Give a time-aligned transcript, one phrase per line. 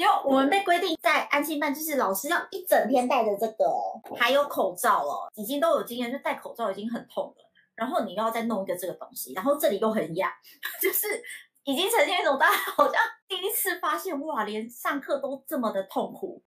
[0.00, 3.70] 因为我们被规定在安心班，就是老师要一整天戴着这个，
[4.18, 7.44] 还有口罩哦，已经都有经验，就戴口罩已经很痛了，
[7.74, 10.32] 然后你又要再弄一个这个东西，然后这里又很痒，
[10.80, 11.22] 就是
[11.64, 12.94] 已经呈现一种大家好像
[13.28, 16.42] 第一次发现哇，连上课都这么的痛苦。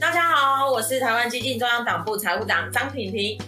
[0.00, 3.38] 大家好，我是台湾基进中央党部财务长张婷婷。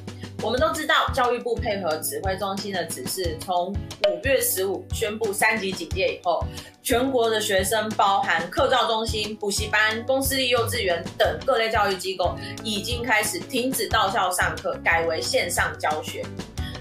[0.42, 3.72] 我们都知道，教育部配合指挥中心的指示，从
[4.08, 6.44] 五月十五宣布三级警戒以后，
[6.82, 16.24] 全国的学生，包含课照中心、补习班、公私立幼稚园等各类教育机构，已经开始停止到校上课，改为线上教学。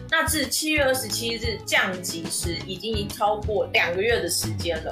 [0.09, 4.91] 那至七月二十七日降级时，已经超过两个月的时间了。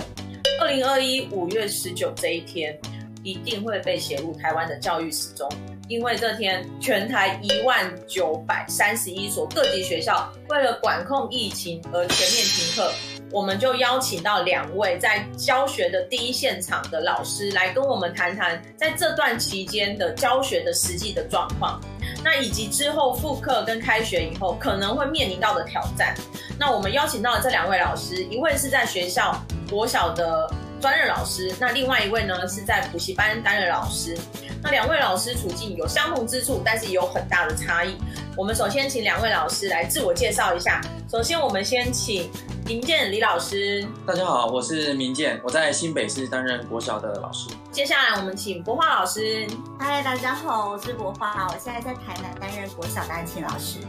[0.61, 2.79] 二零二一五月十九这一天，
[3.23, 5.49] 一定会被写入台湾的教育史中。
[5.89, 12.91] 因为这天，全台一万九百三十一所各级学校为了管控疫情而全面停课，
[13.31, 21.81] 我们就邀请到两位在教学的第一现场的老师来跟我们谈谈，在这段期间的教学的实际的状况，
[22.23, 26.13] 那以及之后复课跟开学以后可能会面临到的挑战。
[26.59, 30.47] 那我们邀请到的这两位老师，一位是在学校国小的
[30.79, 34.15] 专任老师，那另外一位呢是在补习班担任老师。
[34.61, 37.95] 那两位老师处境有相同之处，但是也有很大的差异。
[38.35, 40.81] 我们首先请两位老师来自我介绍一下。
[41.09, 42.29] 首先，我们先请
[42.65, 43.87] 明健李老师。
[44.05, 47.49] 大家好，我是明健，我在新北市担任国小的老师。
[47.71, 49.47] 接下来，我们请国华老师。
[49.79, 53.79] 嗨，大家好，我是国华，我现在在台南担任国小的安亲老师。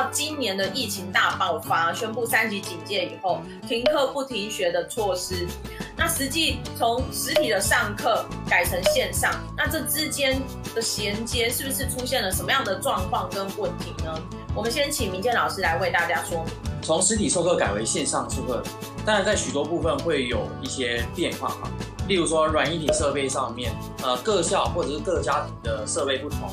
[0.00, 5.46] 到今年的疫情大爆发，宣布三级警戒以后，停课不停学的措施。
[5.94, 10.40] 那实际从实体的上课改成线上，那这之间
[10.74, 14.18] 的衔接是不是出现了什么样的状况跟问题呢？
[14.54, 16.54] 我们先请明健老师来为大家说明。
[16.80, 18.62] 从实体授课改为线上授课，
[19.04, 21.70] 当然在许多部分会有一些变化哈。
[22.08, 23.70] 例如说软硬体设备上面，
[24.02, 26.50] 呃，各校或者是各家庭的设备不同。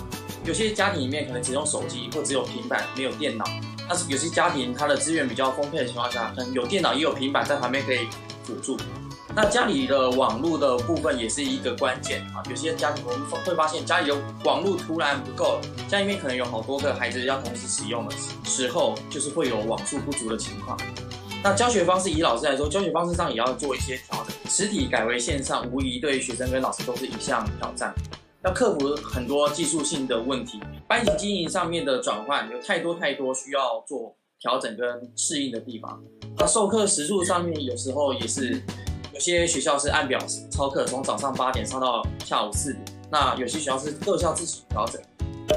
[0.48, 3.44] 有些家庭里面可能只用手机或只有平板，没有电脑。
[3.86, 8.08] 但是有些家庭它的资源比较丰沛的情况下，可能有电脑也有平板在旁边可以
[8.46, 8.78] 辅助。
[9.36, 12.42] 那家里的网络的部分也是一个关键啊。
[12.50, 14.16] 有些家庭我们会发现家里的
[14.46, 18.16] 网络突然不够了，家里面可能有好多个孩子要同时使用的
[18.46, 20.80] 时候，就是会有网速不足的情况。
[21.44, 24.34] 那教学方式以老师来说，教学方式上也要做一些调整。
[24.50, 27.94] 实体改为线上，无疑对学生跟老师都是一项挑战。
[28.48, 36.02] 要克服很多技术性的问题，班级经营上面的转换有太多太多需要做调整跟适应的地方。
[36.38, 38.64] 那授课时数上面有时候也是，
[39.14, 40.18] 有些学校是按表
[40.50, 42.86] 操课，从早上八点上到下午四点。
[43.12, 45.02] 那有些学校是各校自己调整。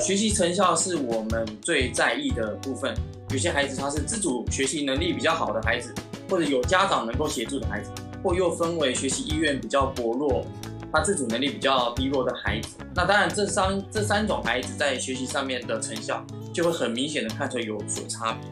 [0.01, 2.93] 学习成效是我们最在意的部分。
[3.31, 5.95] 有些孩子他是自主学习能力比较好的孩子，
[6.29, 10.45] 或者有家长能够协助的孩子，或又分为学习意愿比较薄弱。
[10.93, 18.51] 他自主能力比较低落的孩子，那当然这三这三种孩子在学习上面的成效就会很明显的看出有所差别。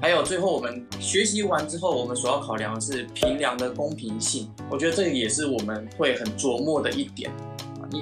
[0.00, 7.30] 还有最后我们学习完之后，我们所要考量的是评量的公平性，我觉得这个也是我们会很琢磨的一点。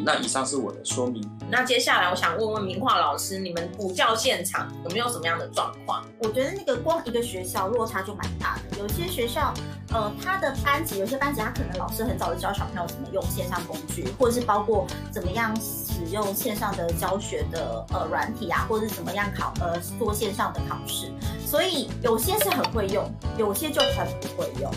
[0.05, 1.22] 那以上是我的说明。
[1.50, 6.05] 那接下来我想问问明樺老师，你们补教现场有没有什么样的状况？
[6.19, 8.78] 我觉得那个光一个学校落差就蛮大的。
[8.78, 9.53] 有些学校，
[9.93, 21.12] 呃，他的班级，有些班级他可能老师很早就教小朋友怎么用线上工具，或者是包括怎么样使用线上的教学的呃软体啊，或者是怎么样考呃做线上的考试。
[21.47, 23.09] 所以有些是很会用，
[23.39, 24.71] 有些就很不会用。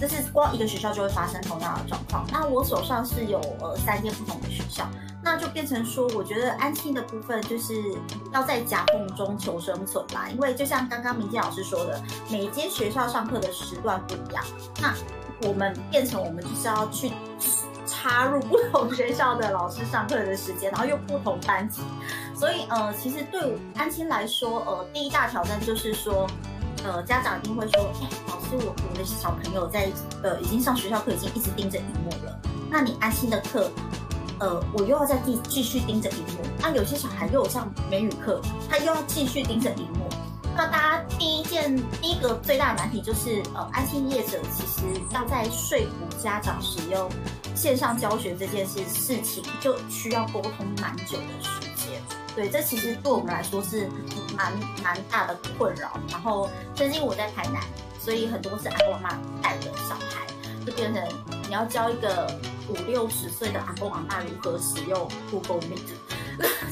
[0.00, 2.24] 这是光一个学校就会发生同样的状况。
[2.32, 4.88] 那我手上是有呃三间不同的学校，
[5.22, 7.74] 那就变成说，我觉得安心的部分就是
[8.32, 10.28] 要在夹缝中求生存啦。
[10.32, 12.00] 因为就像刚刚明静老师说的，
[12.30, 14.44] 每一间学校上课的时段不一样，
[14.80, 14.94] 那
[15.48, 17.12] 我们变成我们就是要去
[17.86, 21.82] 插入不同学校的老师上课的时间，然后又不同班级，
[22.36, 26.26] 所以呃，其实对安心来说，呃，第一大挑战就是说。
[26.84, 27.90] 呃，家长一定会说，
[28.50, 29.90] 就，我我的小朋友在
[30.22, 32.38] 呃已经上学校课，已经一直盯着荧幕了。
[32.70, 33.70] 那你安心的课，
[34.40, 36.42] 呃，我又要再继继续盯着荧幕。
[36.60, 40.08] 那有些小孩又有上美语课，他又要继续盯着荧幕。
[40.56, 47.08] 那大家第一件第一个最大的难题就是，呃，安心业者其实要在说服家长使用
[47.54, 52.00] 线上教学这件事事情，就需要沟通蛮久的时间。
[52.34, 53.88] 对，这其实对我们来说是。
[54.36, 54.52] 蛮
[54.84, 57.60] 蛮大的困扰，然后最近我在台南，
[57.98, 60.26] 所以很多是阿公阿妈带的小孩，
[60.64, 61.02] 就变成
[61.46, 62.26] 你要教一个
[62.68, 65.88] 五六十岁的阿公阿妈如何使用 Google Meet，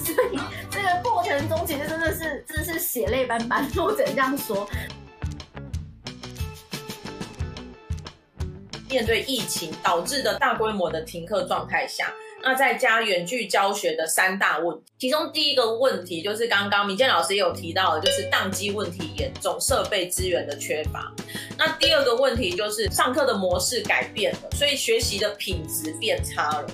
[0.02, 0.38] 所以
[0.70, 4.69] 这个过程中其实真的是真的是血泪斑斑，我只能这样说。
[8.88, 12.11] 面对疫情导致的大规模的停课状态下，
[12.46, 21.12] 那在家远距教学的三大问题，其中第一个问题就是刚刚明建老师也有提到的，就是宕机问题严重，设备资源的缺乏。
[21.58, 26.66] 那第二个问题就是上课的模式改变了，所以学习的品质变差了。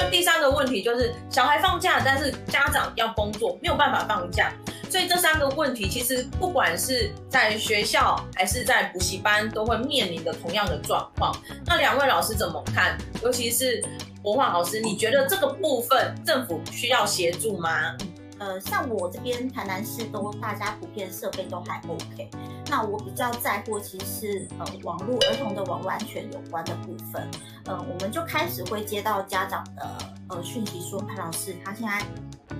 [0.00, 4.50] 那第三个问题就是小孩放假，但是家长要工作，没有办法放假。
[4.88, 11.30] 所以这三个问题，其实不管是在学校还是在补习班，都会面临的同样的状况。
[11.66, 12.96] 那两位老师怎么看？
[13.22, 13.84] 尤其是
[14.28, 17.96] 柏樺老师，你觉得这个部分政府需要协助吗？
[18.38, 22.28] 呃，像我这边台南市都大家普遍设备都还 OK。
[22.66, 27.26] 那我比较在乎其实是呃网络儿童的网络安全有关的部分。
[27.64, 29.98] 呃，我们就开始会接到家长的
[30.28, 32.02] 呃讯息说，潘老师他现在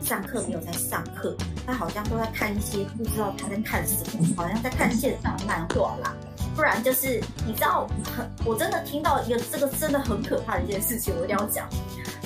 [0.02, 1.36] 上课没有在上课，
[1.66, 6.16] 他好像都在看一些不知道他在看什么，好像在看线上漫画啦。
[6.58, 11.68] 不然就是你知道，很我真的听到一个这个真的很可怕的一件事情，我一定要讲。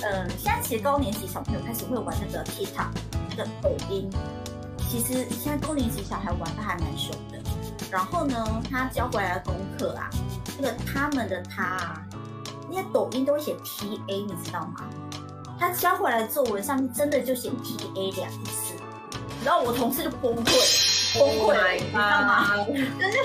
[0.01, 2.87] 嗯、呃，现在其实高年级小朋友开始会玩那个 TikTok。
[3.29, 4.11] 那个抖音，
[4.89, 7.39] 其实现在高年级小孩玩的还蛮凶的。
[7.91, 10.09] 然后呢，他教回来的功课啊，
[10.59, 12.03] 那个他们的他啊，
[12.71, 14.85] 那些抖音都会写 T A，你知道吗？
[15.61, 18.73] 他交回来的作文上面真的就写 T A 两次，
[19.45, 22.57] 然后我同事就崩溃，崩溃，oh、你知道吗？
[22.67, 22.73] 就
[23.11, 23.19] 是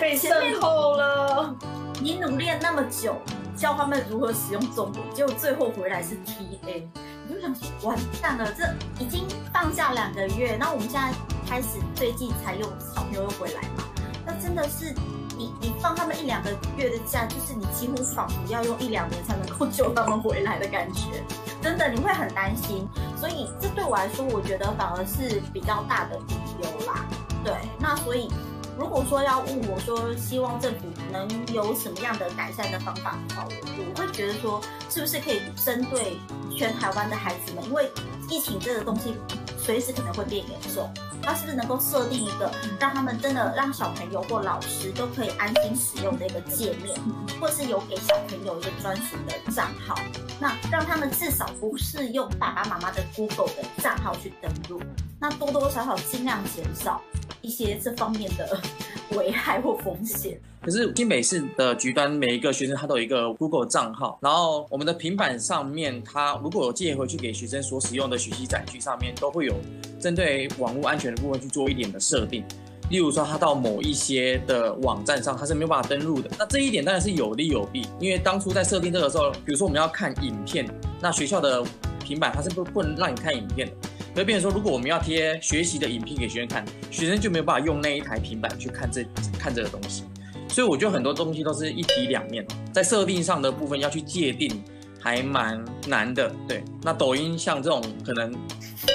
[0.00, 1.54] 被渗透了。
[2.00, 3.16] 你努力了那么久，
[3.56, 6.88] 教他们如何使用中文，结果最后回来是 T A。
[7.26, 8.64] 你就想说，完蛋了，这
[9.02, 11.12] 已经放假两个月，那我们现在
[11.46, 13.84] 开始最近才用小朋友又回来嘛？
[14.24, 14.94] 那真的是
[15.36, 21.24] 你你放他们一两个月的假，就是你几乎仿佛要用一两年才能够救他们回来的感觉，
[21.60, 22.88] 真的你会很担心。
[23.16, 27.04] 所以这对我来说，我觉得反而是比较大的理由啦。
[27.44, 28.30] 对，那所以。
[28.78, 33.50] 如果说要问我说，希望政府能有什么样的改善的方法的话，我
[33.90, 36.16] 我会觉得说，是不是可以针对
[36.56, 37.90] 全台湾的孩子们，因为
[38.30, 39.16] 疫情这个东西
[39.58, 40.88] 随时可能会变严重，
[41.28, 46.98] 他是不是能够设定一个让他们真的让小朋友或老师都可以安心使用的一个界面，
[47.38, 49.94] 或是有给小朋友一个专属的账号，
[50.40, 54.80] 那让他们至少不是用爸爸妈妈的 Google 的账号去登录，
[55.20, 56.98] 那多多少少尽量减少。
[57.40, 58.60] 一些这方面的
[59.16, 60.40] 危害或风险。
[60.60, 69.54] 可是新北市的局端，每一个学生他都有一个 Google 账号，然后我们的平板上面，他如果有借回去给学生所使用的学习载具上面，都会有
[70.00, 72.44] 针对网络安全部分去做一点的设定。
[72.90, 76.30] 例如说，他到某一些的网站上，他是没有办法登录的。
[76.38, 80.66] 那这一点当然是有利有弊，因为当初在设定这个时候，比如说我们要看影片，
[80.98, 81.62] 那学校的
[82.02, 83.74] 平板它是不不能让你看影片的。
[84.14, 89.04] 所以变成说，如果我们要贴学习的影片给学生看，学生就没有办法用那一台平板去看这
[89.38, 90.04] 看这个东西。
[90.48, 94.50] 所以我觉得很多东西都是一体两面，在设定上的部分要去界定，
[94.98, 96.34] 还蛮难的。
[96.48, 98.34] 对，那抖音像这种可能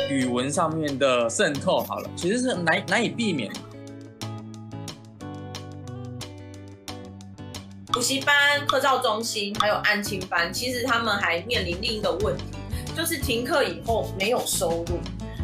[0.10, 3.52] 语文上面的渗透，好了，其实是难难以避免。
[7.92, 8.36] 补习班、
[8.66, 12.44] 课照中心还有安亲班，其实他们还面临另一个问题。
[12.96, 15.00] 就是停课以后没有收入，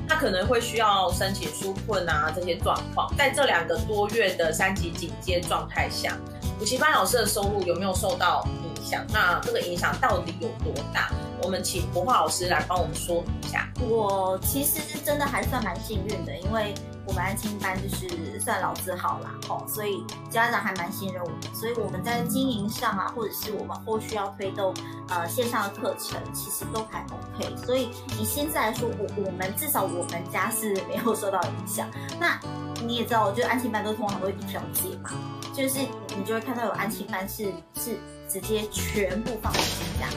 [0.07, 6.15] 他可能会需要申请纾困啊，这些状况，在这两个多月的三级警戒状态下，
[6.59, 9.03] 补习班老师的收入有没有受到影响？
[9.11, 11.11] 那这个影响到底有多大？
[11.43, 13.67] 我们请国画老师来帮我们说明一下。
[13.81, 16.73] 我其实是真的还算蛮幸运的，因为。
[17.07, 24.71] 我们安亲班就是算老字号啦，哦，所以家长还蛮信任我们，所以我们在经营上啊，或者是我们后续要推动
[25.07, 27.55] 呃线上的课程，其实都还 OK。
[27.65, 31.89] 所以以现在来说，我我们至少我们家是没有受到影响。
[32.19, 32.39] 那
[32.85, 35.09] 你也知道，就安亲班都通常都会一条街嘛，
[35.51, 35.79] 就是
[36.15, 37.97] 你就会看到有安亲班是是
[38.29, 40.07] 直接全部放在新家，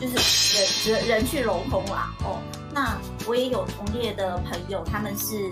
[0.00, 2.40] 就是人人人去楼空啦，哦。
[2.72, 5.50] 那我也有同业的朋友，他们是。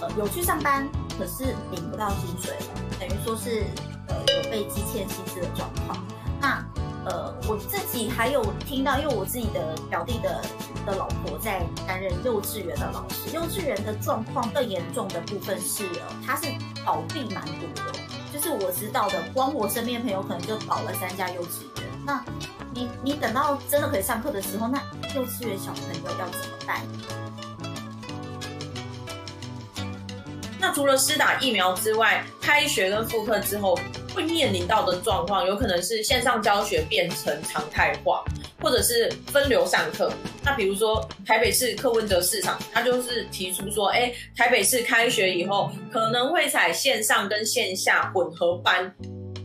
[0.00, 2.66] 呃，有去上班，可是领不到薪水了，
[3.00, 3.64] 等于说是
[4.06, 5.98] 呃有被积欠薪资的状况。
[6.40, 6.64] 那
[7.04, 10.40] 呃我自己还有听到，因为我自己的表弟的
[10.86, 16.46] 的老婆在担任幼稚园的老师，幼稚园的状况更严重的部分是，呃，他是
[16.86, 17.98] 倒闭蛮多的，
[18.32, 21.87] 就是我知道的，光我身边朋友可能就倒了三家幼稚园。
[22.08, 22.24] 那
[22.72, 24.78] 你你等到真的可以上课的时候，那
[25.14, 26.80] 幼稚园小朋友要怎么办？
[30.58, 33.78] 那除了施打疫苗之外，开学跟复课之后
[34.14, 38.24] 会面临到的状况，有可能是线上教学变成常态化，
[38.62, 40.10] 或者是分流上课。
[40.42, 48.90] 那比如说台北市柯文哲市场，他就是提出说，哎，台北市开学以后可能会采线上跟线下混合班。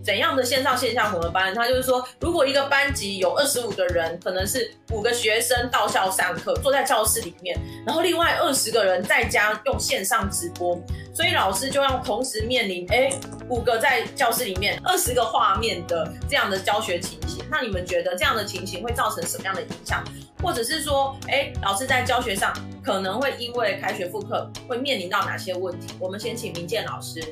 [0.04, 1.54] 怎样的线上线下混合班？
[1.56, 10.78] 他就是说，如果一个班级有二十五个人，可能是五个学生到校上课，坐在教室里面，然后另外二十个人在家用线上直播，
[11.14, 13.10] 所以老师就要同时面临，哎，
[13.48, 17.44] 五个在教室里面，二十个画面的这样的教学情形。
[17.50, 20.04] 那你们觉得这样的情形会造成什么样的影响？
[20.42, 22.52] 或者是说，哎，老师在教学上
[22.84, 25.94] 可能会因为开学复课会面临到哪些问题？
[26.00, 27.24] 我们先请明健老师。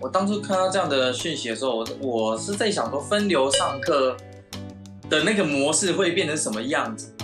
[0.00, 4.16] 我当初看到这样的讯息的时候，我我是在想说，分流上课
[5.08, 7.14] 的那个模式会变成什么样子？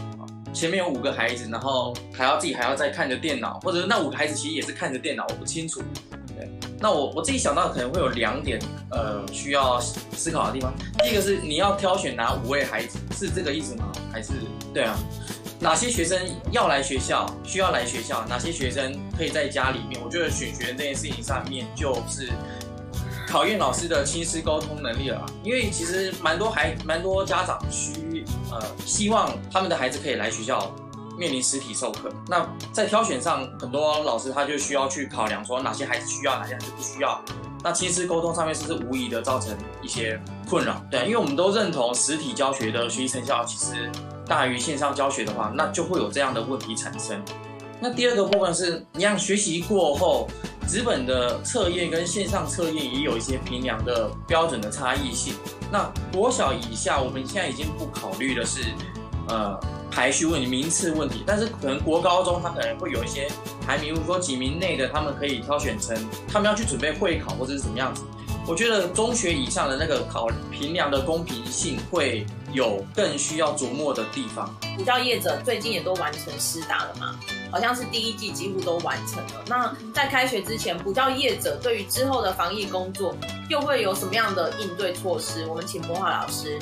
[0.52, 5.81] 前面有五个孩子，然后还要自己还要再看着电脑，或者那五个孩子其实也是看着电脑，我不清楚。
[6.37, 6.50] 对，
[6.81, 8.59] 那我我自己想到可能会有两点，
[8.90, 10.75] 呃，需要思考的地方。
[10.99, 13.93] 第一个是你要挑选哪五位孩子，是这个意思吗？
[14.12, 14.33] 还是
[14.75, 14.99] 对啊？
[15.62, 16.19] 哪些学生
[16.50, 18.25] 要来学校，需要来学校？
[18.26, 20.00] 哪些学生可以在家里面？
[20.02, 22.31] 我觉得选学这件事情上面就是
[23.29, 25.23] 考验老师的亲师沟通能力了。
[25.45, 30.75] 因为其实蛮多孩，蛮多家长需呃希望他们的孩子可以来学校
[31.19, 32.11] 面临实体授课。
[32.26, 37.23] 那在挑选上，很多老师他就需要去考量说哪些孩子需要，哪些孩子不需要。
[37.62, 40.83] 那亲师沟通上面是不是无疑的造成一些困扰？
[40.90, 43.93] 对，因为我们都认同实体教学的学习成效其实。
[44.30, 47.20] 大于线上教学的话，那就会有这样的问题产生。
[47.80, 50.28] 那第二个部分是，你让学习过后，
[50.68, 55.34] 纸本的测验跟线上测验也有一些评量的标准的差异性。
[55.72, 58.60] 那国小以下，我们现在已经不考虑的是，
[59.26, 59.58] 呃，
[59.90, 63.28] 排序问题、名次问题，但是可能国高中它可能会有一些
[63.66, 65.96] 排名，比如说几名内的，他们可以挑选成
[66.28, 68.04] 他们要去准备会考或者是什么样子。
[68.50, 74.52] 我觉得中学以上的那个考评量的公平性会有更需要琢磨的地方。
[74.76, 77.16] 补教业者最近也都完成师大了嘛？
[77.52, 79.45] 好像是第一季几乎都完成了。
[79.47, 83.14] 那在开学之前，补教业者对于之后的防疫工作
[83.49, 85.47] 又会有什么样的应对措施？
[85.47, 86.59] 我们请柏华老师。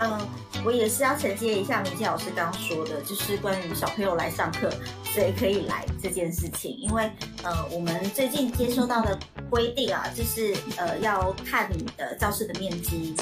[0.00, 0.28] 嗯，
[0.64, 4.70] 我也是要承接一下明健老师刚刚说的，就是关于小朋友来上课，
[5.04, 6.76] 谁可以来这件事情。
[6.78, 7.10] 因为
[7.42, 9.18] 呃，我们最近接收到的。
[9.50, 13.16] 规定啊，就是呃要看你的教室的面积，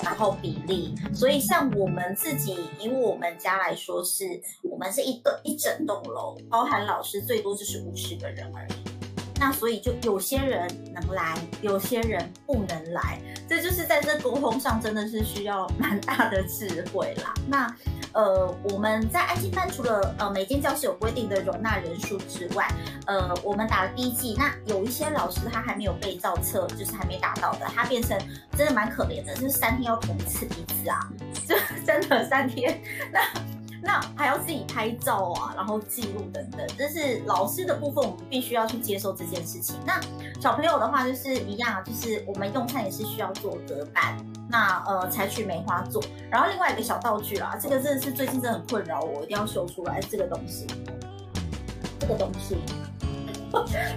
[0.00, 0.94] 然后比例。
[1.12, 8.81] 所以像我们自己以我们家来说是，是我们是一栋一整栋楼，包含老师最多就是五十个人而已。
[9.42, 17.34] 那所以就有些人能来，有些人不能来，这就是在这沟通上真的是需要蛮大的智慧啦。
[17.48, 17.74] 那。
[18.14, 22.68] 呃，我们在安心班除了呃每间教室有规定的容纳人数之外，
[23.06, 28.14] 呃，我们打了第一季，那有一些老师他还没有被照册，就是还没打到的，他变成
[28.54, 31.08] 真的蛮可怜的，就是三天要捅一次鼻子啊，
[31.48, 31.56] 就
[31.86, 32.78] 真的三天，
[33.10, 33.18] 那
[33.82, 39.76] 那还要自己拍照啊，然后记录等等，这是老师的部分，我们必须要去接受这件事情。
[39.84, 40.00] 那
[40.40, 44.16] 小朋友的话就是一样，就是我们用餐也是需要做隔板。
[44.48, 50.66] 那呃，采取梅花座，然后另外一个小道具啦，这个真的是最近真的很困扰我，一定要秀出来这个东西。
[51.98, 52.58] 这个东西，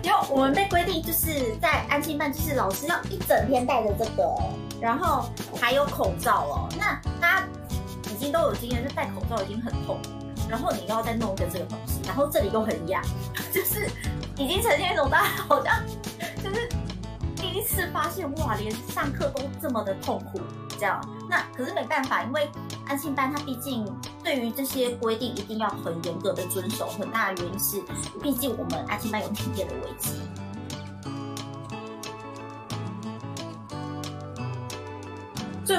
[0.03, 4.31] 因为我们被规定就是在安心班，就是老师要一整天戴着这个，
[4.79, 5.27] 然后
[5.59, 6.69] 还有口罩哦。
[6.77, 7.47] 那大家
[8.31, 9.99] 都有经验，就戴口罩已经很痛，
[10.49, 13.03] 然后你要再弄一个这个东西，然后这里又很痒，
[13.51, 13.89] 就是
[14.37, 15.83] 已经呈现一种大家好像
[16.43, 16.69] 就是。
[17.37, 20.41] 第一次发现哇，连上课都这么的痛苦，
[20.79, 20.99] 这样。
[21.29, 22.49] 那可是没办法，因为
[22.85, 23.85] 安亲班它毕竟
[24.23, 26.87] 对于这些规定一定要很严格的遵守。
[26.87, 27.81] 很大的原因是，
[28.21, 30.11] 毕竟我们安亲班有停电的危机。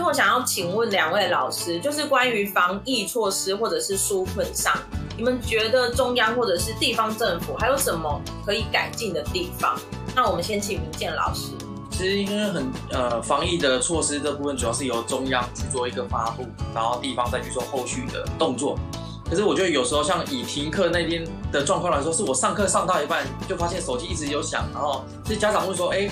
[0.06, 4.72] 我想要请问两位老师，就是关于防疫措施或者是纾困上，
[5.16, 9.76] 你们觉得中央或者是地方政府还有什么可以改进的地方？
[10.14, 11.50] 那我们先请明健老师。
[11.90, 18.78] 其实因为很呃，防疫的措施这部分主要是由中央去做一个发布，然后地方再去做后续的动作。
[19.28, 26.08] 可是我觉得有时候像以停课那边的状况来说，是我上课上到一半就发现手机一直有响，然后是家长会说：“哎，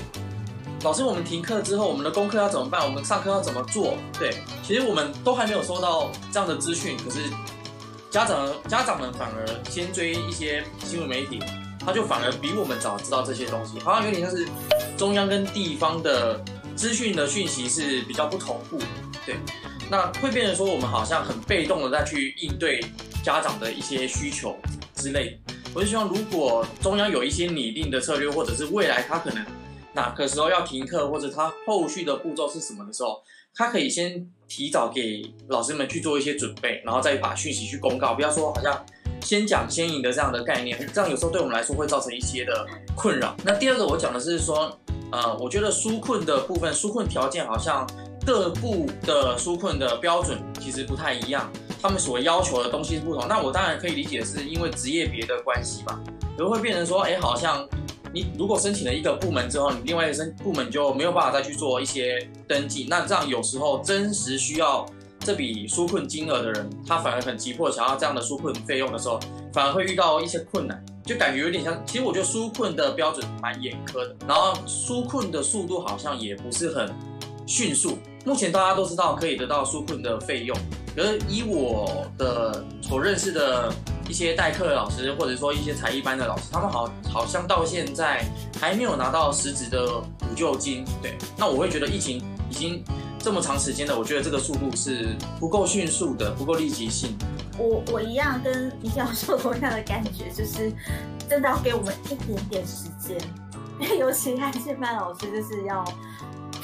[0.85, 2.85] 老师，我们停课之后，我们的功课要怎么办？
[2.85, 7.21] 我们上课要怎么做？”对，其实我们都还没有收到这样的资讯，可是
[8.11, 11.41] 家长家长们反而先追一些新闻媒体。
[11.87, 14.47] 他就反而比我们早知道这些东西，好像有点像是
[14.97, 16.39] 中央跟地方的
[16.77, 18.79] 资讯的讯息是比较不同步，
[19.25, 19.37] 对，
[19.91, 22.85] 那会变成说我们好像很被动的再去应对
[23.23, 24.55] 家长的一些需求
[24.95, 25.39] 之类。
[25.75, 29.45] 我就希望如果中央有一些拟定的策略，或者是未来他可能
[29.95, 33.23] 哪个时候要停课，或者他后续的步骤是什么的时候，
[33.55, 38.85] 他可以先提早给老师们去做一些准备，然后再把讯息去公告，不要说好像
[39.23, 43.37] 先讲先赢的这样的概念，这样有时候对我们来说会造成一些的困扰。
[43.45, 44.77] 那第二个我讲的是说，
[45.13, 47.89] 呃，我觉得纾困的部分，纾困条件好像
[48.27, 51.49] 各部的纾困的标准其实不太一样，
[51.81, 53.29] 他们所要求的东西不同。
[53.29, 56.01] 那我当然可以理解是因为职业别的关系吧，
[56.37, 57.65] 就会变成说，哎，好像。
[58.15, 64.87] 你如果申请了一个部门之后，你另外一个申部门就没有办法再去做一些登记，那这样有时候真实需要
[65.19, 69.19] 这笔纾困金额的人，他反而很急迫想要这样的纾困费用的时候，
[69.53, 71.83] 反而会遇到一些困难，就感觉有点像。
[71.85, 76.89] 其实我觉得纾困的标准蛮严苛的，然后纾困的速度好像也不是很
[77.49, 77.99] 迅速。
[78.25, 80.57] 目前大家都知道可以得到纾困的费用，
[80.95, 83.75] 可是以我的 所认识的。
[84.09, 88.25] 一些代课的老师，或者说一些才艺班的老师，他们好好像到现在
[88.61, 90.85] 还没有拿到实质的补救金。
[91.03, 92.85] 对，那我会觉得疫情已经
[93.19, 97.17] 这么长时间了，我觉得这个速度是不够迅速的，不够立即性。
[97.59, 100.73] 我我一样跟李教授同样的感觉，就是
[101.29, 103.17] 真的要给我们一点点时间，
[103.81, 105.85] 因为尤其他现班老师就是要。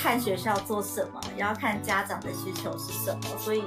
[0.03, 3.63] 看学校做什么，也要看家长的需求是什么，所以，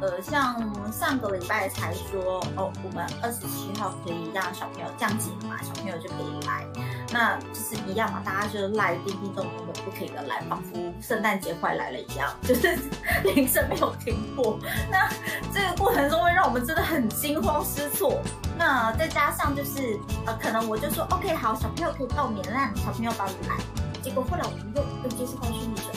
[0.00, 0.60] 呃，像
[0.92, 6.66] 上个礼拜才说，哦，我们二十七号可以让小朋友降级嘛，小朋友就可以来，
[7.10, 12.78] 那就是一样嘛，大家就是来叮叮咚咚的不停的来，仿佛圣诞节快来了一样， 就是
[13.24, 14.58] 铃声没有停过。
[14.90, 15.08] 那
[15.52, 18.20] 这个过程中会让我们真的很惊慌失措。
[18.58, 23.56] 那再加上就是，呃，可能我就说，OK，好，小朋友可以报名，让小朋友报名来。
[24.02, 25.95] 结果后来我们又又接受到讯息说，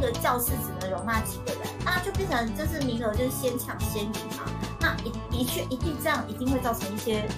[0.00, 4.44] 个教室只能容纳几个人，那就变成就是名额就是先抢先赢嘛。
[4.80, 7.28] 那的的确一定这样一定会造成一些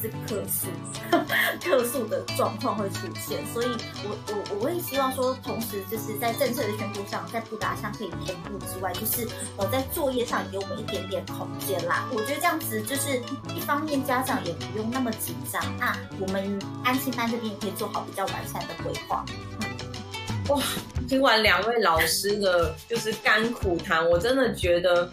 [0.00, 0.68] 是客诉、
[1.64, 3.68] 客诉的状况会出现，所以
[4.04, 12.06] 我我我会希望说，同时就是在政策的宣布上，在布达上可以同步之外，就是呃在作业上给我们一点点空间啦。
[12.12, 13.20] 我觉得这样子就是
[13.56, 19.24] 一方面家长也不用那么紧张，那我们安心班这边也可以做好比较完善的规划。
[20.48, 20.62] 哇，
[21.08, 25.08] 听完两位老师的就是甘苦谈，我真的觉得。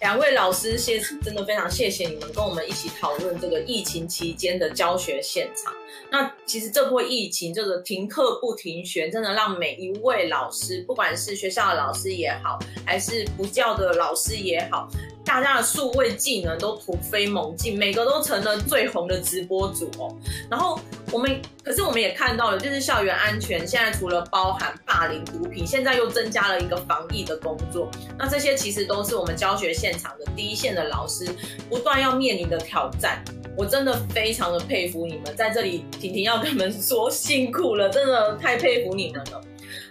[0.00, 5.72] 两位老师，谢真的非常谢谢你们跟我们一起讨论这个疫情期间的教学现场。
[6.10, 14.86] 那其实这波疫情，这个停课不停学，真的让每一位老师，不管是学校的老师也好，还是不教的老师也好，
[15.24, 20.14] 大家的数位技能都突飞猛进，每个都成了最红的直播主哦。
[20.50, 20.78] 然后
[21.16, 27.90] 我们，可是我们也看到了，就是校园安全现在除了包含霸凌、毒品，现在又增加了一个防疫的工作。
[28.18, 31.26] 那这些其实都是我们教学现场的第一线的老师
[31.70, 33.24] 不断要面临的挑战。
[33.56, 39.40] 我真的非常的佩服你们，在这里婷婷要跟你们说辛苦了，真的太佩服你们了。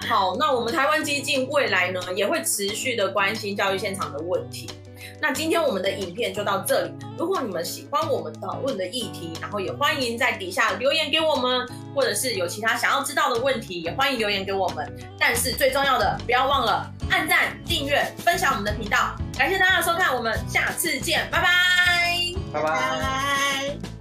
[0.08, 4.70] 好，那我们台湾基金未来呢，也会持续的关心教育现场的问题。
[5.28, 6.94] 那今天我们的影片就到这里。
[7.18, 14.88] 如果你们喜欢我们讨论的议题，然后也欢迎在底下留言给我们，或者是有其他想要知道的问题，也欢迎留言给我们。
[15.18, 19.16] 但是最重要的，不要忘了按赞、订阅、分享我们的频道。
[19.36, 21.50] 感谢大家的收看，我们下次见，拜拜，
[22.54, 23.95] 拜拜。